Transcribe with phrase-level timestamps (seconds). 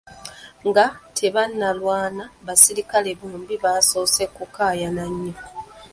[0.67, 5.35] Nga tebannalwana, abasirikale bombi baasoose kukaayana nnyo.